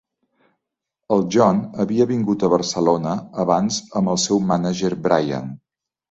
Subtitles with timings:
[1.15, 3.11] El John ja havia vingut a Barcelona
[3.43, 5.53] abans amb el seu mànager Brian.